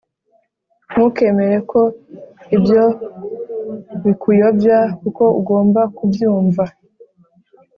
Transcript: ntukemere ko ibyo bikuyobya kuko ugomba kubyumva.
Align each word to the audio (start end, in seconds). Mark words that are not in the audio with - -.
ntukemere 0.91 1.57
ko 1.71 1.81
ibyo 2.55 2.83
bikuyobya 4.03 4.79
kuko 5.01 5.23
ugomba 5.39 5.81
kubyumva. 5.95 6.63